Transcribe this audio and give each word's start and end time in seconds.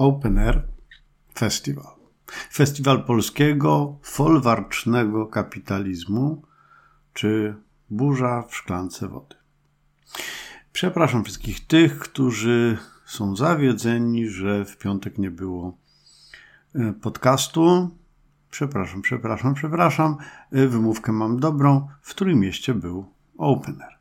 Open 0.00 0.38
Air 0.38 0.62
Festival. 1.34 1.94
Festiwal 2.52 3.04
polskiego 3.04 3.98
folwarcznego 4.02 5.26
kapitalizmu, 5.26 6.42
czy 7.12 7.54
burza 7.90 8.42
w 8.42 8.54
szklance 8.56 9.08
wody. 9.08 9.36
Przepraszam 10.72 11.24
wszystkich 11.24 11.66
tych, 11.66 11.98
którzy 11.98 12.78
są 13.06 13.36
zawiedzeni, 13.36 14.28
że 14.28 14.64
w 14.64 14.78
piątek 14.78 15.18
nie 15.18 15.30
było 15.30 15.76
e, 16.74 16.92
podcastu. 16.92 17.90
Przepraszam, 18.50 19.02
przepraszam, 19.02 19.54
przepraszam. 19.54 20.16
E, 20.52 20.66
wymówkę 20.66 21.12
mam 21.12 21.40
dobrą. 21.40 21.88
W 22.02 22.10
którym 22.10 22.40
mieście 22.40 22.74
był 22.74 23.06
Opener. 23.38 23.98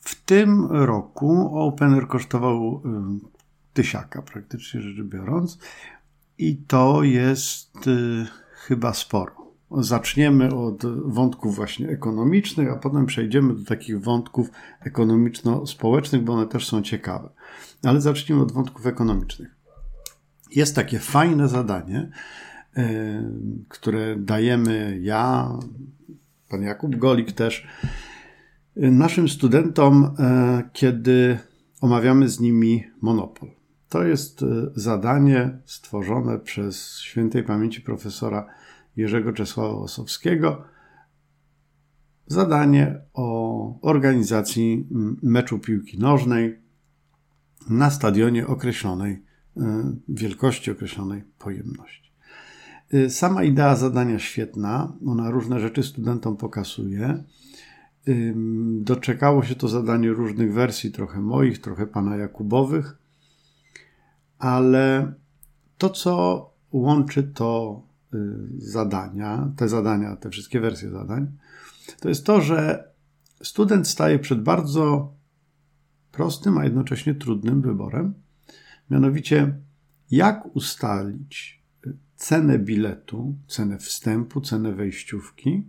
W 0.00 0.24
tym 0.24 0.66
roku 0.70 1.58
Opener 1.58 2.08
kosztował 2.08 2.82
e, 2.84 3.35
tysiaka, 3.76 4.22
praktycznie 4.22 4.80
rzecz 4.80 5.02
biorąc. 5.02 5.58
I 6.38 6.56
to 6.56 7.02
jest 7.02 7.78
chyba 8.54 8.94
sporo 8.94 9.46
zaczniemy 9.70 10.54
od 10.54 10.82
wątków 11.12 11.56
właśnie 11.56 11.88
ekonomicznych, 11.88 12.72
a 12.72 12.76
potem 12.76 13.06
przejdziemy 13.06 13.54
do 13.54 13.64
takich 13.64 14.00
wątków 14.00 14.50
ekonomiczno-społecznych, 14.80 16.22
bo 16.22 16.32
one 16.32 16.46
też 16.46 16.66
są 16.66 16.82
ciekawe. 16.82 17.30
Ale 17.82 18.00
zacznijmy 18.00 18.42
od 18.42 18.52
wątków 18.52 18.86
ekonomicznych. 18.86 19.56
Jest 20.50 20.74
takie 20.74 20.98
fajne 20.98 21.48
zadanie, 21.48 22.10
e, 22.76 23.30
które 23.68 24.16
dajemy 24.16 24.98
ja, 25.02 25.50
pan 26.48 26.62
Jakub 26.62 26.96
Golik 26.96 27.32
też, 27.32 27.66
naszym 28.76 29.28
studentom, 29.28 30.14
kiedy 30.72 31.38
omawiamy 31.80 32.28
z 32.28 32.40
nimi 32.40 32.84
monopol. 33.00 33.55
To 33.88 34.04
jest 34.04 34.42
e, 34.42 34.46
zadanie 34.74 35.58
stworzone 35.64 36.38
przez 36.38 36.98
świętej 36.98 37.42
pamięci 37.42 37.80
profesora 37.80 38.46
Jerzego 38.96 39.32
Czesława 39.32 39.74
Osowskiego 39.74 40.64
zadanie 42.26 43.00
o 43.14 43.80
organizacji 43.80 44.88
meczu 45.22 45.58
piłki 45.58 45.98
nożnej 45.98 46.58
na 47.70 47.90
stadionie 47.90 48.46
określonej 48.46 49.22
e, 49.56 49.92
wielkości, 50.08 50.70
określonej 50.70 51.24
pojemności. 51.38 52.12
E, 52.92 53.10
sama 53.10 53.42
idea 53.42 53.76
zadania 53.76 54.18
świetna, 54.18 54.92
ona 55.06 55.30
różne 55.30 55.60
rzeczy 55.60 55.82
studentom 55.82 56.36
pokazuje. 56.36 57.24
Doczekało 58.80 59.42
się 59.42 59.54
to 59.54 59.68
zadanie 59.68 60.08
różnych 60.08 60.52
wersji, 60.52 60.92
trochę 60.92 61.20
moich, 61.20 61.60
trochę 61.60 61.86
pana 61.86 62.16
Jakubowych, 62.16 62.98
ale 64.38 65.12
to, 65.78 65.90
co 65.90 66.50
łączy 66.72 67.22
to 67.22 67.82
Y, 68.14 68.48
zadania, 68.58 69.52
te 69.56 69.68
zadania, 69.68 70.16
te 70.16 70.30
wszystkie 70.30 70.60
wersje 70.60 70.90
zadań, 70.90 71.32
to 72.00 72.08
jest 72.08 72.26
to, 72.26 72.40
że 72.40 72.90
student 73.42 73.88
staje 73.88 74.18
przed 74.18 74.42
bardzo 74.42 75.14
prostym, 76.12 76.58
a 76.58 76.64
jednocześnie 76.64 77.14
trudnym 77.14 77.62
wyborem. 77.62 78.14
Mianowicie, 78.90 79.58
jak 80.10 80.56
ustalić 80.56 81.62
cenę 82.16 82.58
biletu, 82.58 83.36
cenę 83.48 83.78
wstępu, 83.78 84.40
cenę 84.40 84.72
wejściówki, 84.72 85.68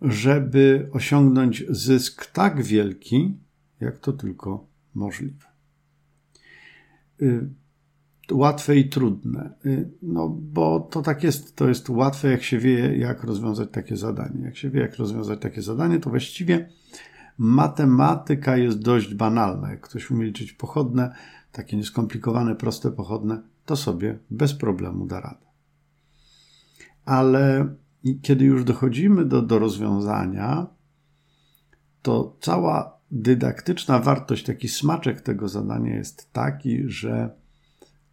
żeby 0.00 0.88
osiągnąć 0.92 1.64
zysk 1.68 2.26
tak 2.26 2.62
wielki, 2.62 3.36
jak 3.80 3.98
to 3.98 4.12
tylko 4.12 4.66
możliwe. 4.94 5.53
Y, 7.22 7.48
łatwe 8.32 8.76
i 8.76 8.88
trudne. 8.88 9.54
Y, 9.66 9.90
no, 10.02 10.28
bo 10.28 10.80
to 10.80 11.02
tak 11.02 11.22
jest, 11.22 11.56
to 11.56 11.68
jest 11.68 11.90
łatwe, 11.90 12.30
jak 12.30 12.42
się 12.42 12.58
wie, 12.58 12.96
jak 12.96 13.24
rozwiązać 13.24 13.68
takie 13.72 13.96
zadanie. 13.96 14.44
Jak 14.44 14.56
się 14.56 14.70
wie, 14.70 14.80
jak 14.80 14.96
rozwiązać 14.96 15.40
takie 15.40 15.62
zadanie, 15.62 16.00
to 16.00 16.10
właściwie 16.10 16.68
matematyka 17.38 18.56
jest 18.56 18.78
dość 18.78 19.14
banalna. 19.14 19.70
Jak 19.70 19.80
ktoś 19.80 20.10
umie 20.10 20.26
liczyć 20.26 20.52
pochodne, 20.52 21.14
takie 21.52 21.76
nieskomplikowane, 21.76 22.54
proste 22.54 22.90
pochodne, 22.90 23.42
to 23.66 23.76
sobie 23.76 24.18
bez 24.30 24.54
problemu 24.54 25.06
da 25.06 25.20
radę. 25.20 25.46
Ale 27.04 27.74
kiedy 28.22 28.44
już 28.44 28.64
dochodzimy 28.64 29.24
do, 29.24 29.42
do 29.42 29.58
rozwiązania, 29.58 30.66
to 32.02 32.36
cała 32.40 32.93
dydaktyczna 33.14 33.98
wartość, 33.98 34.44
taki 34.44 34.68
smaczek 34.68 35.20
tego 35.20 35.48
zadania 35.48 35.96
jest 35.96 36.32
taki, 36.32 36.82
że 36.86 37.30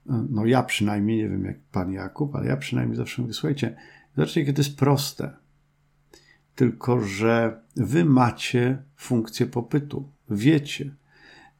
no 0.05 0.45
ja 0.45 0.63
przynajmniej, 0.63 1.17
nie 1.17 1.29
wiem 1.29 1.45
jak 1.45 1.59
pan 1.71 1.91
Jakub, 1.91 2.35
ale 2.35 2.47
ja 2.47 2.57
przynajmniej 2.57 2.97
zawsze 2.97 3.21
mówię, 3.21 3.33
słuchajcie, 3.33 3.75
zobaczcie, 4.15 4.39
jakie 4.39 4.53
to 4.53 4.61
jest 4.61 4.77
proste. 4.77 5.33
Tylko, 6.55 7.01
że 7.01 7.61
wy 7.75 8.05
macie 8.05 8.83
funkcję 8.95 9.45
popytu. 9.45 10.09
Wiecie, 10.29 10.95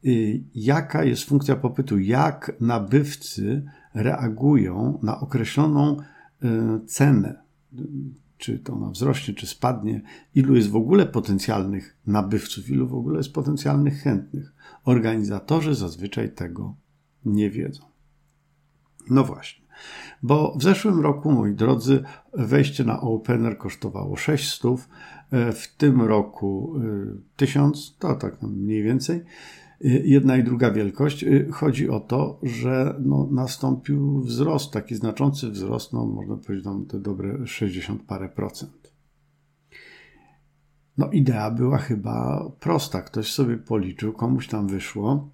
y, 0.06 0.44
jaka 0.56 1.03
jest 1.03 1.24
funkcja 1.24 1.56
popytu, 1.56 2.00
jak 2.00 2.51
nabywcy 2.59 3.63
reagują 3.94 5.00
na 5.03 5.19
określoną 5.19 5.97
y, 5.97 6.47
cenę. 6.85 7.41
Czy 8.41 8.59
to 8.59 8.74
ona 8.74 8.90
wzrośnie, 8.90 9.34
czy 9.34 9.47
spadnie, 9.47 10.02
ilu 10.35 10.56
jest 10.56 10.69
w 10.69 10.75
ogóle 10.75 11.06
potencjalnych 11.06 11.97
nabywców, 12.07 12.69
ilu 12.69 12.88
w 12.88 12.94
ogóle 12.94 13.18
jest 13.18 13.34
potencjalnych 13.34 14.02
chętnych. 14.02 14.53
Organizatorzy 14.85 15.75
zazwyczaj 15.75 16.31
tego 16.31 16.75
nie 17.25 17.50
wiedzą. 17.50 17.84
No 19.09 19.24
właśnie. 19.24 19.66
Bo 20.24 20.56
w 20.57 20.63
zeszłym 20.63 21.00
roku, 21.00 21.31
moi 21.31 21.53
drodzy, 21.53 22.03
wejście 22.34 22.84
na 22.84 23.01
Opener 23.01 23.57
kosztowało 23.57 24.16
600, 24.16 24.88
e, 25.31 25.51
w 25.51 25.75
tym 25.75 26.01
roku 26.01 26.75
1000, 27.35 27.96
e, 27.97 28.00
to 28.00 28.16
tak 28.16 28.41
mniej 28.41 28.84
więcej. 28.84 29.24
E, 29.84 29.88
jedna 29.90 30.38
i 30.38 30.44
druga 30.44 30.72
wielkość. 30.72 31.25
Chodzi 31.52 31.90
o 31.90 32.00
to, 32.00 32.40
że 32.44 32.96
no, 33.00 33.28
nastąpił 33.31 34.22
wzrost, 34.22 34.74
taki 34.74 34.96
znaczący 34.96 35.50
wzrost, 35.50 35.94
no 35.94 36.06
można 36.06 36.38
powiedzieć 36.38 36.66
tam 36.66 36.86
te 36.86 37.00
dobre 37.00 37.47
60 37.47 38.03
parę 38.03 38.30
procent. 38.30 38.92
No 40.97 41.12
idea 41.12 41.52
była 41.52 41.78
chyba 41.78 42.46
prosta. 42.59 43.02
Ktoś 43.02 43.31
sobie 43.31 43.58
policzył, 43.58 44.14
komuś 44.14 44.47
tam 44.47 44.68
wyszło, 44.68 45.30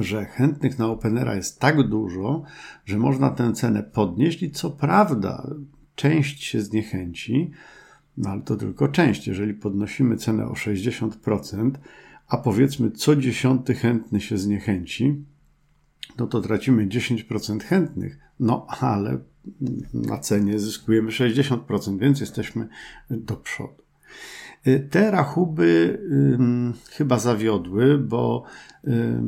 że 0.00 0.24
chętnych 0.24 0.78
na 0.78 0.86
Openera 0.86 1.34
jest 1.34 1.60
tak 1.60 1.88
dużo, 1.88 2.42
że 2.84 2.98
można 2.98 3.30
tę 3.30 3.52
cenę 3.52 3.82
podnieść 3.82 4.42
i 4.42 4.50
co 4.50 4.70
prawda 4.70 5.46
część 5.94 6.44
się 6.44 6.60
zniechęci, 6.60 7.50
no 8.16 8.30
ale 8.30 8.42
to 8.42 8.56
tylko 8.56 8.88
część. 8.88 9.26
Jeżeli 9.26 9.54
podnosimy 9.54 10.16
cenę 10.16 10.46
o 10.46 10.52
60%, 10.52 11.70
a 12.28 12.36
powiedzmy 12.36 12.90
co 12.90 13.16
dziesiąty 13.16 13.74
chętny 13.74 14.20
się 14.20 14.38
zniechęci, 14.38 15.24
no 16.18 16.26
to 16.26 16.40
tracimy 16.40 16.86
10% 16.86 17.62
chętnych. 17.62 18.18
No 18.40 18.66
ale 18.80 19.18
na 19.94 20.18
cenie 20.18 20.58
zyskujemy 20.58 21.10
60%, 21.10 21.98
więc 21.98 22.20
jesteśmy 22.20 22.68
do 23.10 23.36
przodu. 23.36 23.82
Te 24.90 25.10
rachuby 25.10 25.98
chyba 26.90 27.18
zawiodły, 27.18 27.98
bo 27.98 28.44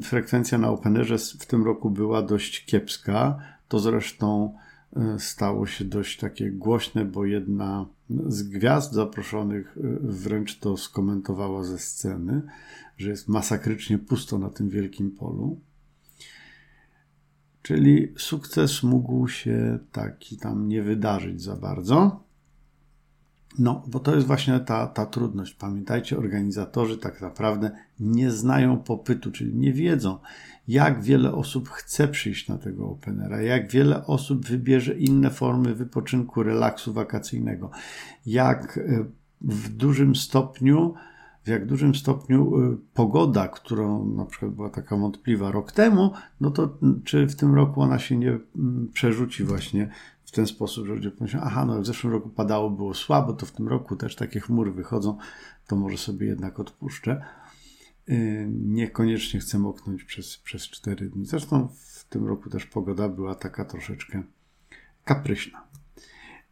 frekwencja 0.03 0.59
na 0.59 0.71
Openerze 0.71 1.19
w 1.19 1.47
tym 1.47 1.65
roku 1.65 1.91
była 1.91 2.23
dość 2.23 2.65
kiepska. 2.65 3.39
To 3.69 3.79
zresztą 3.79 4.55
y, 4.55 4.64
stało 5.19 5.67
się 5.67 5.85
dość 5.85 6.19
takie 6.19 6.51
głośne, 6.51 7.05
bo 7.05 7.25
jedna 7.25 7.87
z 8.27 8.43
gwiazd 8.43 8.93
zaproszonych 8.93 9.77
y, 9.77 9.99
wręcz 10.01 10.59
to 10.59 10.77
skomentowała 10.77 11.65
ze 11.65 11.79
sceny, 11.79 12.43
że 12.97 13.11
jest 13.11 13.29
masakrycznie 13.29 13.99
pusto 13.99 14.39
na 14.39 14.51
tym 14.51 14.69
wielkim 14.69 15.11
polu. 15.11 15.61
Czyli 17.63 18.13
sukces 18.17 18.83
mógł 18.83 19.29
się 19.29 19.79
taki 19.93 20.37
tam 20.37 20.69
nie 20.69 20.83
wydarzyć 20.83 21.43
za 21.43 21.57
bardzo. 21.57 22.24
No, 23.59 23.83
bo 23.87 24.01
to 24.01 24.15
jest 24.15 24.27
właśnie 24.27 24.61
ta, 24.61 24.87
ta 24.87 25.07
trudność. 25.07 25.55
Pamiętajcie, 25.55 26.19
organizatorzy 26.19 26.99
tak 26.99 27.21
naprawdę 27.21 27.71
nie 28.01 28.31
znają 28.31 28.77
popytu, 28.77 29.31
czyli 29.31 29.55
nie 29.55 29.73
wiedzą, 29.73 30.19
jak 30.69 31.03
wiele 31.03 31.35
osób 31.35 31.69
chce 31.69 32.09
przyjść 32.09 32.49
na 32.49 32.59
tego 32.59 32.89
Openera, 32.89 33.43
jak 33.43 33.71
wiele 33.71 34.07
osób 34.07 34.47
wybierze 34.47 34.95
inne 34.95 35.31
formy 35.31 35.75
wypoczynku, 35.75 36.43
relaksu 36.43 36.93
wakacyjnego, 36.93 37.71
jak 38.27 38.79
e, 38.79 39.05
w 39.41 39.69
dużym 39.69 40.17
stopniu 40.17 40.95
w 41.45 41.49
jak 41.49 41.67
dużym 41.67 41.95
stopniu 41.95 42.61
y, 42.61 42.77
pogoda, 42.95 43.49
którą 43.49 44.07
na 44.07 44.25
przykład 44.25 44.53
była 44.53 44.71
taka 44.71 44.97
wątpliwa 44.97 45.51
rok 45.51 45.73
temu, 45.73 46.13
no 46.41 46.51
to 46.51 46.79
czy 47.05 47.27
w 47.27 47.37
tym 47.37 47.55
roku 47.55 47.81
ona 47.81 47.99
się 47.99 48.17
nie 48.17 48.39
przerzuci 48.93 49.45
właśnie 49.45 49.89
ten 50.35 50.47
sposób, 50.47 50.87
że 50.87 50.95
ludzie 50.95 51.11
pomyślą, 51.11 51.41
aha, 51.43 51.65
no 51.65 51.81
w 51.81 51.87
zeszłym 51.87 52.13
roku 52.13 52.29
padało, 52.29 52.71
było 52.71 52.95
słabo, 52.95 53.33
to 53.33 53.47
w 53.47 53.53
tym 53.53 53.69
roku 53.69 53.97
też 53.97 54.17
takie 54.17 54.41
chmury 54.41 54.73
wychodzą, 54.73 55.19
to 55.67 55.77
może 55.77 55.99
sobie 55.99 56.27
jednak 56.27 56.61
odpuszczę. 56.61 57.25
y, 58.09 58.49
niekoniecznie 58.51 59.41
chcę 59.41 59.59
moknąć 59.59 60.05
przez, 60.05 60.37
przez 60.37 60.63
4 60.63 61.11
dni. 61.11 61.27
Zresztą 61.27 61.69
w 61.69 62.05
tym 62.05 62.27
roku 62.27 62.51
też 62.51 62.67
pogoda 62.67 63.09
była 63.09 63.35
taka 63.35 63.65
troszeczkę 63.65 64.23
kapryśna. 65.05 65.63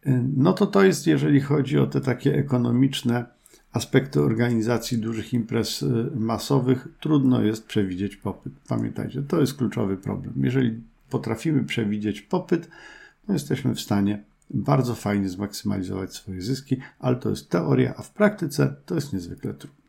Y, 0.07 0.25
no 0.37 0.53
to 0.53 0.67
to 0.67 0.85
jest, 0.85 1.07
jeżeli 1.07 1.41
chodzi 1.41 1.79
o 1.79 1.87
te 1.87 2.01
takie 2.01 2.35
ekonomiczne 2.35 3.27
aspekty 3.73 4.21
organizacji 4.21 4.99
dużych 4.99 5.35
imprez 5.35 5.83
y, 5.83 6.11
masowych, 6.15 6.89
trudno 7.01 7.43
jest 7.43 7.67
przewidzieć 7.67 8.17
popyt. 8.17 8.53
Pamiętajcie, 8.69 9.23
to 9.23 9.41
jest 9.41 9.55
kluczowy 9.55 9.97
problem. 9.97 10.35
Jeżeli 10.37 10.83
potrafimy 11.11 11.65
przewidzieć 11.65 12.21
popyt, 12.21 12.69
to 13.27 13.33
jesteśmy 13.33 13.75
w 13.75 13.81
stanie 13.81 14.25
bardzo 14.51 14.95
fajnie 14.95 15.29
zmaksymalizować 15.29 16.15
swoje 16.15 16.43
zyski, 16.43 16.77
ale 16.99 17.17
to 17.17 17.31
jest 17.31 17.51
teoria, 17.51 17.95
a 17.97 18.03
w 18.03 18.11
praktyce 18.11 18.77
to 18.87 18.95
jest 18.95 19.13
niezwykle 19.13 19.55
trudne. 19.55 19.83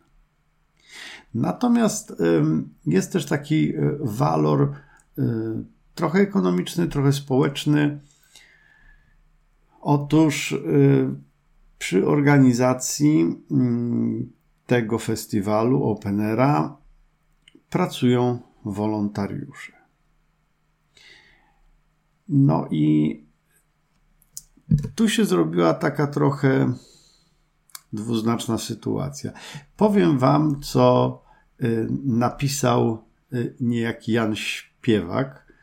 Natomiast 1.34 2.14
jest 2.86 3.14
też 3.14 3.26
taki 3.26 3.76
y, 3.76 3.98
walor 4.00 4.74
y, 5.20 5.24
trochę 5.96 6.20
ekonomiczny, 6.20 6.88
trochę 6.88 7.14
społeczny. 7.14 8.00
Otóż 9.82 10.56
przy 11.80 12.08
organizacji 12.08 13.44
mm, 13.52 14.32
tego 14.68 15.00
festiwalu 15.00 15.84
Openera 15.84 16.78
pracują 17.70 18.40
wolontariusze. 18.66 19.83
No 22.28 22.68
i 22.72 23.18
tu 24.96 25.10
się 25.10 25.26
zrobiła 25.26 25.74
taka 25.74 26.08
trochę 26.08 26.74
dwuznaczna 27.94 28.58
sytuacja. 28.58 29.32
Powiem 29.78 30.20
Wam, 30.20 30.62
co 30.62 31.22
y, 31.64 31.88
napisał 32.06 33.04
y, 33.34 33.56
niejaki 33.60 34.12
Jan 34.12 34.36
Śpiewak, 34.36 35.54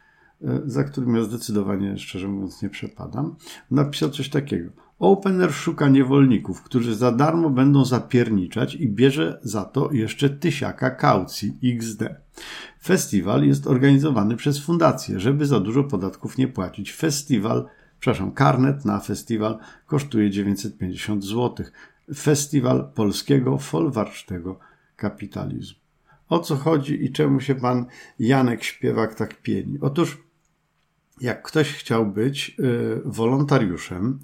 y, 0.43 0.47
za 0.65 0.85
którym 0.85 1.17
ja 1.17 1.23
zdecydowanie, 1.23 1.99
szczerze 1.99 2.29
mówiąc, 2.29 2.63
nie 2.63 2.71
przepadam. 2.71 3.37
Napisał 3.71 4.11
coś 4.11 4.29
takiego. 4.29 4.71
Opener 5.01 5.53
szuka 5.53 5.89
niewolników, 5.89 6.63
którzy 6.63 6.95
za 6.95 7.13
darmo 7.13 7.51
będą 7.51 7.85
zapierniczać 7.85 8.75
i 8.75 8.89
bierze 8.89 9.41
za 9.43 9.65
to 9.65 9.93
jeszcze 9.93 10.31
tysiaka 10.31 10.91
kaucji 10.91 11.59
XD. 11.65 12.03
Festiwal 12.83 13.47
jest 13.47 13.67
organizowany 13.67 14.37
przez 14.37 14.59
fundację, 14.59 15.21
żeby 15.21 15.47
za 15.47 15.61
dużo 15.61 15.85
podatków 15.85 16.39
nie 16.39 16.49
płacić. 16.49 16.93
Festiwal, 16.93 17.67
przepraszam, 18.01 18.33
karnet 18.33 18.85
na 18.85 19.01
festiwal 19.01 19.59
kosztuje 19.87 20.31
950 20.31 21.25
zł. 21.25 21.67
Festiwal 22.15 22.91
polskiego 22.95 23.59
folwarcznego 23.59 24.59
kapitalizmu. 24.97 25.81
O 26.29 26.39
co 26.39 26.57
chodzi 26.57 27.05
i 27.05 27.13
czemu 27.13 27.41
się 27.41 27.55
pan 27.55 27.87
Janek 28.19 28.65
Śpiewak 28.65 29.15
tak 29.15 29.43
pieni? 29.43 29.79
Otóż, 29.81 30.19
jak 31.21 31.43
ktoś 31.43 31.73
chciał 31.73 32.07
być 32.07 32.57
y, 32.59 33.01
wolontariuszem, 33.05 34.19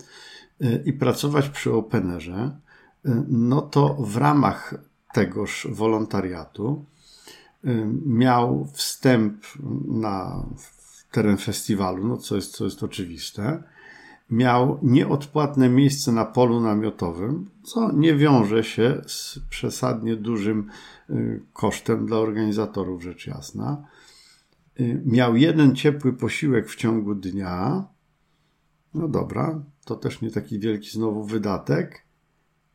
i 0.84 0.92
pracować 0.92 1.48
przy 1.48 1.72
Openerze, 1.72 2.56
no 3.28 3.62
to 3.62 3.94
w 3.94 4.16
ramach 4.16 4.74
tegoż 5.16 5.68
wolontariatu 5.70 6.84
y, 7.64 7.86
miał 8.06 8.68
wstęp 8.72 9.44
na 9.88 10.44
teren 11.12 11.36
festiwalu, 11.36 12.08
no 12.08 12.16
co 12.16 12.36
jest, 12.36 12.56
co 12.56 12.64
jest 12.64 12.82
oczywiste. 12.82 13.62
Miał 14.30 14.78
nieodpłatne 14.82 15.68
miejsce 15.68 16.12
na 16.12 16.24
polu 16.24 16.60
namiotowym, 16.60 17.50
co 17.62 17.92
nie 17.92 18.14
wiąże 18.14 18.64
się 18.64 19.02
z 19.06 19.38
przesadnie 19.50 20.16
dużym 20.16 20.68
y, 21.10 21.40
kosztem 21.52 22.06
dla 22.06 22.16
organizatorów, 22.16 23.02
rzecz 23.02 23.26
jasna. 23.26 23.82
Y, 24.80 25.02
miał 25.06 25.36
jeden 25.36 25.76
ciepły 25.76 26.12
posiłek 26.12 26.68
w 26.68 26.76
ciągu 26.76 27.14
dnia. 27.14 27.84
No 28.96 29.08
dobra, 29.08 29.62
to 29.84 29.96
też 29.96 30.20
nie 30.20 30.30
taki 30.30 30.58
wielki 30.58 30.90
znowu 30.90 31.24
wydatek. 31.24 32.06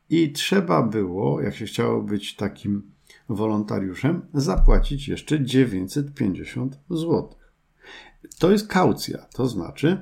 I 0.09 0.31
trzeba 0.31 0.83
było, 0.83 1.41
jak 1.41 1.55
się 1.55 1.65
chciało 1.65 2.01
być 2.01 2.35
takim 2.35 2.91
wolontariuszem, 3.29 4.21
zapłacić 4.33 5.07
jeszcze 5.07 5.43
950 5.43 6.79
zł. 6.89 7.29
To 8.39 8.51
jest 8.51 8.67
kaucja, 8.67 9.17
to 9.17 9.47
znaczy 9.47 10.01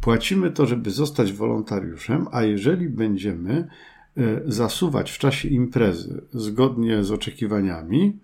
płacimy 0.00 0.50
to, 0.50 0.66
żeby 0.66 0.90
zostać 0.90 1.32
wolontariuszem, 1.32 2.26
a 2.32 2.42
jeżeli 2.42 2.88
będziemy 2.88 3.68
e, 4.16 4.40
zasuwać 4.46 5.10
w 5.10 5.18
czasie 5.18 5.48
imprezy 5.48 6.22
zgodnie 6.30 7.04
z 7.04 7.10
oczekiwaniami, 7.10 8.20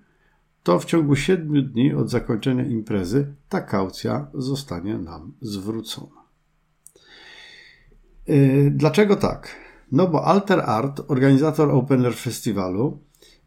to 0.62 0.79
w 0.79 0.85
ciągu 0.85 1.17
7 1.17 1.73
dni 1.73 1.94
od 1.94 2.11
zakończenia 2.11 2.64
imprezy 2.64 3.35
ta 3.49 3.61
kaucja 3.61 4.26
zostanie 4.35 4.99
nam 4.99 5.32
zwrócona. 5.41 6.23
Y, 8.28 8.72
dlaczego 8.74 9.16
tak? 9.16 9.48
No 9.92 10.06
bo 10.06 10.24
Alter 10.24 10.60
Art, 10.60 11.02
organizator 11.08 11.70
Open 11.70 12.04
Air 12.04 12.14
Festiwalu, 12.14 12.98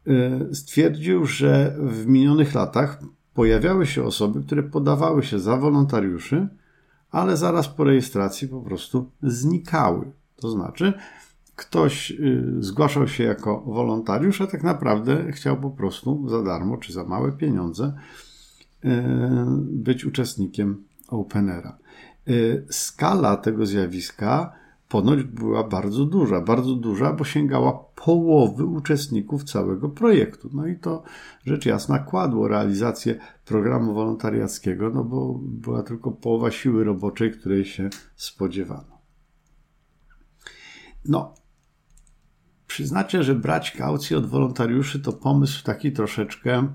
y, 0.07 0.55
stwierdził, 0.55 1.25
że 1.25 1.75
w 1.79 2.07
minionych 2.07 2.53
latach 2.53 2.99
pojawiały 3.33 3.85
się 3.85 4.03
osoby, 4.03 4.43
które 4.43 4.63
podawały 4.63 5.23
się 5.23 5.39
za 5.39 5.57
wolontariuszy, 5.57 6.47
ale 7.11 7.37
zaraz 7.37 7.67
po 7.67 7.83
rejestracji 7.83 8.47
po 8.47 8.61
prostu 8.61 9.11
znikały. 9.23 10.11
To 10.35 10.49
znaczy, 10.49 10.93
ktoś 11.55 12.11
y, 12.11 12.43
zgłaszał 12.59 13.07
się 13.07 13.23
jako 13.23 13.61
wolontariusz, 13.61 14.41
a 14.41 14.47
tak 14.47 14.63
naprawdę 14.63 15.31
chciał 15.31 15.57
po 15.57 15.71
prostu 15.71 16.29
za 16.29 16.43
darmo 16.43 16.77
czy 16.77 16.93
za 16.93 17.03
małe 17.03 17.31
pieniądze 17.31 17.93
być 19.61 20.05
uczestnikiem 20.05 20.83
Openera. 21.07 21.77
Skala 22.69 23.37
tego 23.37 23.65
zjawiska 23.65 24.53
ponoć 24.89 25.23
była 25.23 25.63
bardzo 25.63 26.05
duża, 26.05 26.41
bardzo 26.41 26.75
duża, 26.75 27.13
bo 27.13 27.23
sięgała 27.23 27.73
połowy 27.95 28.65
uczestników 28.65 29.43
całego 29.43 29.89
projektu. 29.89 30.49
No 30.53 30.67
i 30.67 30.79
to 30.79 31.03
rzecz 31.45 31.65
jasna 31.65 31.99
kładło 31.99 32.47
realizację 32.47 33.19
programu 33.45 33.93
wolontariackiego, 33.93 34.89
no 34.89 35.03
bo 35.03 35.39
była 35.41 35.83
tylko 35.83 36.11
połowa 36.11 36.51
siły 36.51 36.83
roboczej, 36.83 37.31
której 37.31 37.65
się 37.65 37.89
spodziewano. 38.15 38.97
No, 41.05 41.33
przyznacie, 42.67 43.23
że 43.23 43.35
brać 43.35 43.71
kaucję 43.71 44.17
od 44.17 44.25
wolontariuszy 44.25 44.99
to 44.99 45.13
pomysł 45.13 45.63
taki 45.63 45.91
troszeczkę 45.91 46.67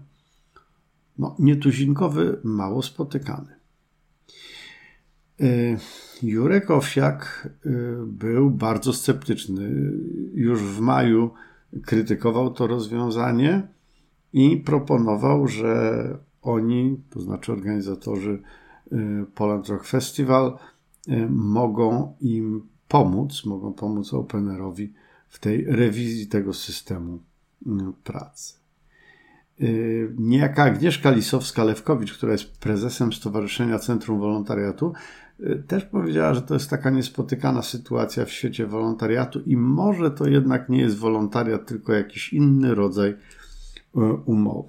no, 1.19 1.37
nietuzinkowy, 1.39 2.41
mało 2.45 2.83
spotykany. 2.83 3.62
Y, 5.41 5.79
Jurek 6.23 6.71
Owsiak 6.71 7.49
y, 7.67 7.71
był 8.07 8.51
bardzo 8.51 8.93
sceptyczny. 8.93 9.93
Już 10.35 10.63
w 10.63 10.81
maju 10.81 11.31
krytykował 11.87 12.51
to 12.51 12.67
rozwiązanie 12.67 13.69
i 14.33 14.57
proponował, 14.57 15.49
że 15.49 16.19
oni, 16.43 17.03
to 17.11 17.21
znaczy 17.21 17.53
organizatorzy 17.53 18.43
y, 18.93 18.97
Poland 19.35 19.69
Rock 19.69 19.85
Festival, 19.85 20.59
mogą 21.29 22.15
im 22.21 22.69
pomóc, 22.89 23.45
mogą 23.45 23.73
pomóc 23.73 24.15
Openerowi 24.15 24.93
w 25.29 25.39
tej 25.39 25.65
rewizji 25.65 26.27
tego 26.27 26.55
systemu 26.55 27.19
pracy. 28.05 28.62
Niejaka 30.19 30.63
Agnieszka 30.63 31.11
Lisowska-Lewkowicz, 31.11 32.13
która 32.13 32.33
jest 32.33 32.59
prezesem 32.59 33.13
Stowarzyszenia 33.13 33.79
Centrum 33.79 34.21
Wolontariatu, 34.21 34.93
też 35.67 35.85
powiedziała, 35.85 36.35
że 36.35 36.43
to 36.43 36.55
jest 36.55 36.71
taka 36.71 36.91
niespotykana 36.91 37.63
sytuacja 37.63 38.25
w 38.25 38.31
świecie 38.31 38.67
wolontariatu 38.67 39.41
i 39.41 39.57
może 39.57 40.11
to 40.11 40.29
jednak 40.29 40.69
nie 40.69 40.81
jest 40.81 40.97
wolontariat, 40.97 41.67
tylko 41.67 41.93
jakiś 41.93 42.33
inny 42.33 42.75
rodzaj 42.75 43.11
e, 43.11 44.01
umowy. 44.25 44.69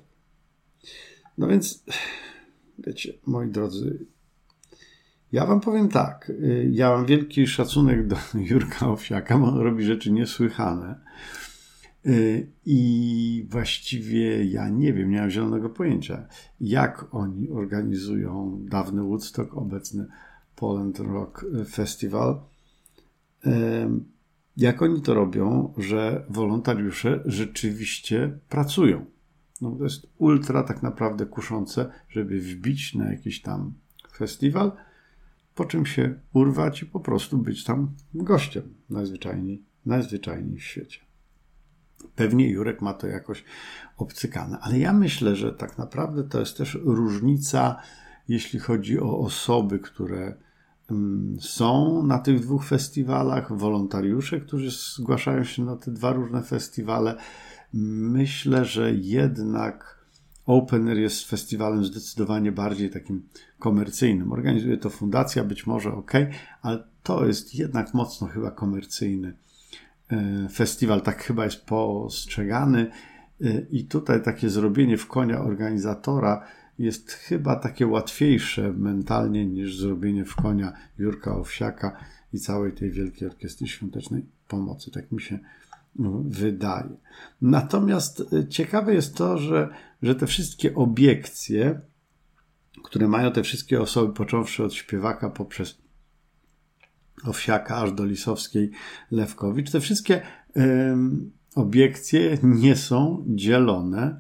No 1.38 1.48
więc, 1.48 1.84
wiecie, 2.80 3.14
moi 3.26 3.48
drodzy, 3.48 4.06
ja 5.32 5.46
wam 5.46 5.60
powiem 5.60 5.90
tak. 5.90 6.32
Ja 6.72 6.90
mam 6.90 7.06
wielki 7.06 7.48
szacunek 7.48 8.08
do 8.08 8.16
Jurka 8.50 8.88
Owsiaka, 8.88 9.38
bo 9.38 9.48
on 9.48 9.60
robi 9.60 9.84
rzeczy 9.84 10.12
niesłychane. 10.12 10.96
E, 12.06 12.12
I 12.66 13.48
właściwie 13.50 14.46
ja 14.46 14.70
nie 14.70 14.94
wiem, 14.94 15.10
nie 15.10 15.20
mam 15.22 15.30
zielonego 15.30 15.70
pojęcia, 15.70 16.28
jak 16.62 17.16
oni 17.16 17.50
organizują 17.50 18.60
dawny 18.70 19.04
Woodstock, 19.04 19.54
obecny 19.58 20.08
Poland 20.56 21.00
Rock 21.00 21.46
Festival. 21.70 22.42
Jak 24.58 24.82
oni 24.82 25.02
to 25.02 25.14
robią, 25.14 25.74
że 25.78 26.26
wolontariusze 26.30 27.24
rzeczywiście 27.26 28.40
pracują? 28.50 29.06
No, 29.62 29.72
to 29.72 29.84
jest 29.84 30.08
ultra 30.18 30.64
tak 30.64 30.84
naprawdę 30.84 31.26
kuszące, 31.26 31.92
żeby 32.10 32.40
wbić 32.40 32.96
na 32.96 33.12
jakiś 33.12 33.42
tam 33.42 33.74
festiwal, 34.12 34.72
po 35.56 35.66
czym 35.66 35.86
się 35.86 36.20
urwać 36.34 36.82
i 36.82 36.86
po 36.86 37.00
prostu 37.00 37.38
być 37.38 37.64
tam 37.64 37.92
gościem 38.14 38.74
najzwyczajniej, 38.90 39.64
najzwyczajniej 39.86 40.58
w 40.58 40.64
świecie. 40.64 41.00
Pewnie 42.16 42.50
Jurek 42.50 42.82
ma 42.82 42.94
to 42.94 43.08
jakoś 43.08 43.44
obcykane, 43.98 44.58
ale 44.62 44.80
ja 44.80 44.94
myślę, 44.94 45.36
że 45.36 45.52
tak 45.52 45.78
naprawdę 45.78 46.24
to 46.24 46.40
jest 46.40 46.58
też 46.58 46.78
różnica, 46.84 47.76
jeśli 48.28 48.60
chodzi 48.60 49.00
o 49.00 49.20
osoby, 49.20 49.80
które 49.80 50.38
mm, 50.92 51.38
są 51.42 52.04
na 52.04 52.20
tych 52.20 52.40
dwóch 52.40 52.66
festiwalach, 52.66 53.58
wolontariusze, 53.58 54.40
którzy 54.40 54.72
zgłaszają 54.72 55.44
się 55.44 55.66
na 55.66 55.76
te 55.76 55.92
dwa 55.92 56.14
różne 56.14 56.44
festiwale. 56.44 57.16
Myślę, 57.74 58.66
że 58.66 58.94
jednak 58.94 60.04
Open 60.46 60.88
Air 60.88 60.98
jest 60.98 61.30
festiwalem 61.30 61.86
zdecydowanie 61.86 62.52
bardziej 62.52 62.90
takim 62.90 63.24
komercyjnym. 63.60 64.32
Organizuje 64.32 64.78
to 64.78 64.90
fundacja, 64.90 65.44
być 65.44 65.68
może 65.68 65.94
ok, 65.94 66.12
ale 66.62 66.84
to 67.04 67.26
jest 67.26 67.56
jednak 67.56 67.94
mocno 67.94 68.28
chyba 68.28 68.52
komercyjny 68.52 69.34
festiwal. 70.52 71.02
Tak 71.02 71.24
chyba 71.24 71.46
jest 71.46 71.66
postrzegany. 71.66 72.92
E, 73.42 73.62
I 73.72 73.86
tutaj 73.86 74.24
takie 74.24 74.50
zrobienie 74.50 74.98
w 74.98 75.08
konia 75.08 75.42
organizatora 75.42 76.46
jest 76.80 77.12
chyba 77.12 77.56
takie 77.56 77.88
łatwiejsze 77.88 78.74
mentalnie 78.74 79.46
niż 79.46 79.78
zrobienie 79.78 80.26
w 80.26 80.36
konia 80.36 80.74
Jurka 80.98 81.36
Owsiaka 81.36 81.98
i 82.34 82.40
całej 82.40 82.72
tej 82.72 82.92
Wielkiej 82.92 83.28
Orkiestry 83.28 83.68
Świątecznej 83.68 84.26
Pomocy. 84.48 84.92
Tak 84.92 85.12
mi 85.12 85.22
się 85.22 85.40
no, 85.96 86.22
wydaje. 86.26 86.90
Natomiast 87.42 88.24
e, 88.34 88.48
ciekawe 88.48 88.94
jest 88.94 89.16
to, 89.16 89.38
że, 89.38 89.70
że 90.04 90.16
te 90.16 90.28
wszystkie 90.28 90.76
obiekcje, 90.76 91.82
które 92.84 93.08
mają 93.08 93.32
te 93.32 93.44
wszystkie 93.44 93.82
osoby, 93.82 94.14
począwszy 94.14 94.64
od 94.64 94.74
śpiewaka 94.74 95.30
poprzez 95.30 95.83
Owsiaka 97.26 97.76
aż 97.76 97.92
do 97.92 98.06
Lisowskiej 98.06 98.72
Lewkowicz, 99.12 99.72
te 99.72 99.80
wszystkie 99.80 100.22
obiekcje 101.56 102.38
nie 102.44 102.76
są 102.76 103.26
dzielone, 103.28 104.20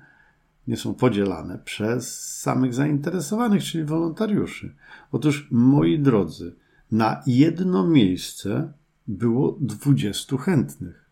nie 0.68 0.78
są 0.78 0.94
podzielane 0.94 1.60
przez 1.66 2.32
samych 2.40 2.74
zainteresowanych, 2.74 3.64
czyli 3.64 3.84
wolontariuszy. 3.84 4.76
Otóż, 5.12 5.48
moi 5.52 6.00
drodzy, 6.00 6.56
na 6.92 7.22
jedno 7.28 7.88
miejsce 7.88 8.74
było 9.08 9.58
20 9.62 10.38
chętnych 10.38 11.10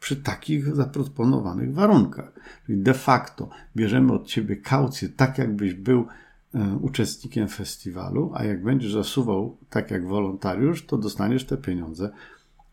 przy 0.00 0.16
takich 0.16 0.76
zaproponowanych 0.76 1.74
warunkach. 1.74 2.32
Czyli 2.66 2.78
de 2.78 2.94
facto 2.94 3.50
bierzemy 3.76 4.12
od 4.12 4.26
ciebie 4.26 4.56
kaucję, 4.56 5.08
tak 5.08 5.38
jakbyś 5.38 5.74
był 5.74 6.06
uczestnikiem 6.80 7.48
festiwalu, 7.48 8.32
a 8.34 8.44
jak 8.44 8.62
będziesz 8.62 8.92
zasuwał 8.92 9.56
tak 9.70 9.90
jak 9.90 10.06
wolontariusz, 10.06 10.86
to 10.86 10.98
dostaniesz 10.98 11.44
te 11.44 11.56
pieniądze 11.56 12.10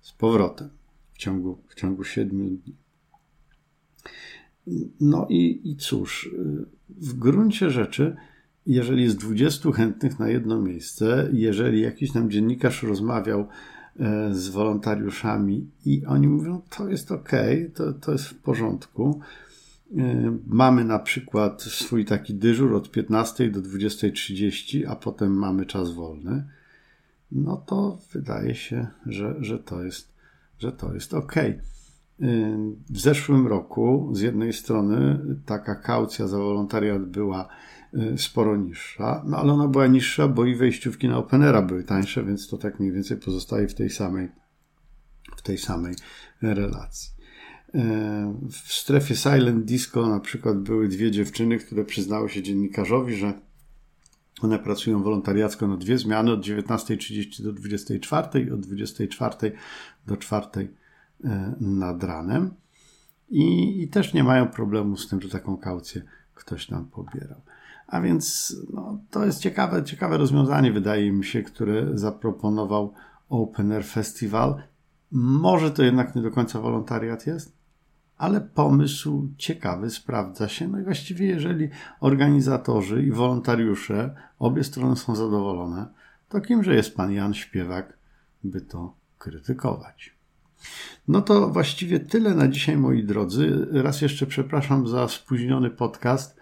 z 0.02 0.14
powrotem 0.14 0.70
w 1.14 1.18
ciągu, 1.18 1.58
w 1.68 1.76
ciągu 1.76 2.04
7 2.04 2.58
dni. 2.58 2.76
No 5.00 5.28
i, 5.30 5.62
i 5.64 5.76
cóż, 5.76 6.30
w 6.90 7.14
gruncie 7.14 7.70
rzeczy, 7.70 8.16
jeżeli 8.66 9.04
jest 9.04 9.18
20 9.18 9.72
chętnych 9.72 10.20
na 10.20 10.30
jedno 10.30 10.62
miejsce, 10.62 11.30
jeżeli 11.34 11.82
jakiś 11.82 12.12
tam 12.12 12.30
dziennikarz 12.30 12.84
rozmawiał 12.84 13.48
e, 14.00 14.30
z 14.34 14.50
wolontariuszami 14.50 15.70
i 15.86 16.06
oni 16.06 16.28
mówią, 16.28 16.62
to 16.78 16.90
jest 16.90 17.12
ok, 17.12 17.32
to, 17.74 17.94
to 17.94 18.12
jest 18.12 18.26
w 18.26 18.36
porządku. 18.36 19.20
E, 19.98 20.38
mamy 20.48 20.86
na 20.86 21.00
przykład 21.00 21.62
swój 21.62 22.06
taki 22.06 22.34
dyżur 22.34 22.74
od 22.76 22.92
15 22.92 23.50
do 23.52 23.62
20.30, 23.62 24.86
a 24.88 24.96
potem 24.96 25.34
mamy 25.34 25.66
czas 25.66 25.92
wolny. 25.92 26.44
No 27.32 27.58
to 27.58 28.00
wydaje 28.14 28.56
się, 28.56 28.88
że, 29.06 29.36
że, 29.40 29.60
to, 29.60 29.84
jest, 29.84 30.14
że 30.60 30.72
to 30.72 30.94
jest 30.94 31.14
ok. 31.14 31.36
W 32.90 33.00
zeszłym 33.00 33.48
roku 33.48 34.10
z 34.14 34.22
jednej 34.22 34.54
strony 34.54 35.20
taka 35.46 35.76
kaucja 35.76 36.28
za 36.28 36.38
wolontariat 36.38 37.06
była 37.06 37.48
y, 37.94 38.18
sporo 38.18 38.58
niższa, 38.58 39.24
no 39.26 39.38
ale 39.38 39.54
ona 39.54 39.68
była 39.68 39.88
niższa, 39.88 40.28
bo 40.28 40.46
i 40.46 40.56
wejściówki 40.56 41.08
na 41.08 41.18
Openera 41.18 41.62
były 41.62 41.84
tańsze, 41.84 42.24
więc 42.24 42.48
to 42.48 42.58
tak 42.58 42.80
mniej 42.80 42.92
więcej 42.92 43.18
pozostaje 43.18 43.68
w 43.68 43.74
tej 43.74 43.90
samej, 43.90 44.30
w 45.38 45.42
tej 45.42 45.58
samej 45.58 45.94
relacji. 46.42 47.19
Y, 47.76 47.80
w 48.52 48.74
strefie 48.74 49.16
Silent 49.16 49.66
Disco 49.66 50.08
na 50.08 50.20
przykład 50.20 50.58
były 50.58 50.88
dwie 50.88 51.12
dziewczyny, 51.12 51.58
które 51.58 51.86
przyznały 51.86 52.30
się 52.30 52.44
dziennikarzowi, 52.44 53.16
że 53.16 53.34
one 54.42 54.60
pracują 54.60 55.04
wolontariacko 55.04 55.68
na 55.68 55.78
dwie 55.78 55.98
zmiany 55.98 56.32
od 56.32 56.42
19.30 56.42 57.44
do 57.44 57.54
24.00 57.54 58.48
i 58.48 58.52
od 58.52 58.60
24.00 58.60 59.52
do 60.08 60.16
4.00 60.16 60.68
E, 61.26 61.56
nad 61.62 62.04
ranem 62.04 62.52
i, 63.30 63.82
i 63.82 63.88
też 63.88 64.14
nie 64.14 64.24
mają 64.24 64.48
problemu 64.48 64.98
z 64.98 65.08
tym, 65.08 65.22
że 65.22 65.30
taką 65.30 65.58
kaucję 65.58 66.02
ktoś 66.36 66.70
nam 66.70 66.86
pobierał. 66.86 67.42
A 67.88 68.02
więc 68.02 68.56
no, 68.74 69.00
to 69.10 69.26
jest 69.26 69.40
ciekawe, 69.40 69.84
ciekawe 69.84 70.18
rozwiązanie, 70.18 70.72
wydaje 70.72 71.12
mi 71.12 71.26
się, 71.26 71.44
które 71.44 71.98
zaproponował 71.98 72.94
Open 73.30 73.72
Air 73.72 73.86
Festival. 73.86 74.56
Może 75.12 75.72
to 75.72 75.84
jednak 75.84 76.16
nie 76.16 76.22
do 76.22 76.32
końca 76.32 76.60
wolontariat 76.60 77.28
jest, 77.28 77.58
ale 78.20 78.42
pomysł 78.42 79.30
ciekawy 79.38 79.90
sprawdza 79.90 80.48
się. 80.48 80.68
No 80.68 80.80
i 80.80 80.84
właściwie, 80.84 81.26
jeżeli 81.26 81.70
organizatorzy 82.00 83.04
i 83.04 83.12
wolontariusze, 83.12 84.16
obie 84.40 84.64
strony 84.64 84.96
są 84.96 85.16
zadowolone, 85.16 85.88
to 86.30 86.42
kimże 86.42 86.76
jest 86.76 86.96
pan 86.96 87.12
Jan 87.12 87.34
Śpiewak, 87.34 87.98
by 88.44 88.62
to 88.62 88.94
krytykować? 89.18 90.16
No 91.08 91.22
to 91.22 91.50
właściwie 91.50 92.00
tyle 92.00 92.36
na 92.36 92.48
dzisiaj, 92.48 92.78
moi 92.78 93.04
drodzy. 93.04 93.68
Raz 93.72 94.02
jeszcze 94.02 94.26
przepraszam 94.26 94.88
za 94.88 95.08
spóźniony 95.08 95.70
podcast. 95.70 96.39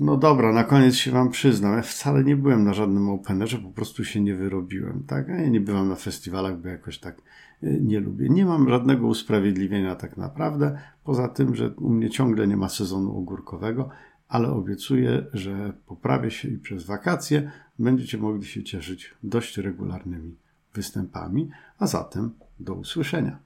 No 0.00 0.16
dobra, 0.16 0.52
na 0.52 0.64
koniec 0.64 0.94
się 0.94 1.10
Wam 1.10 1.30
przyznam. 1.30 1.76
Ja 1.76 1.82
wcale 1.82 2.24
nie 2.24 2.36
byłem 2.36 2.64
na 2.64 2.74
żadnym 2.74 3.10
openerze, 3.10 3.58
po 3.58 3.70
prostu 3.70 4.04
się 4.04 4.20
nie 4.20 4.34
wyrobiłem. 4.34 5.04
Tak? 5.06 5.28
Ja 5.28 5.48
nie 5.48 5.60
bywam 5.60 5.88
na 5.88 5.94
festiwalach, 5.94 6.60
bo 6.60 6.68
jakoś 6.68 6.98
tak 6.98 7.22
y, 7.62 7.80
nie 7.82 8.00
lubię. 8.00 8.28
Nie 8.28 8.44
mam 8.44 8.68
żadnego 8.68 9.06
usprawiedliwienia 9.06 9.96
tak 9.96 10.16
naprawdę, 10.16 10.78
poza 11.04 11.28
tym, 11.28 11.54
że 11.54 11.70
u 11.70 11.90
mnie 11.90 12.10
ciągle 12.10 12.46
nie 12.46 12.56
ma 12.56 12.68
sezonu 12.68 13.18
ogórkowego, 13.18 13.88
ale 14.28 14.50
obiecuję, 14.50 15.26
że 15.32 15.72
poprawię 15.86 16.30
się 16.30 16.48
i 16.48 16.58
przez 16.58 16.84
wakacje 16.84 17.50
będziecie 17.78 18.18
mogli 18.18 18.44
się 18.44 18.64
cieszyć 18.64 19.14
dość 19.22 19.58
regularnymi 19.58 20.36
występami, 20.74 21.50
a 21.78 21.86
zatem 21.86 22.30
do 22.60 22.74
usłyszenia. 22.74 23.38